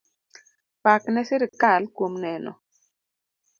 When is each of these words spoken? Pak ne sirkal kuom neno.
Pak 0.83 1.03
ne 1.13 1.21
sirkal 1.27 1.83
kuom 1.95 2.13
neno. 2.23 2.51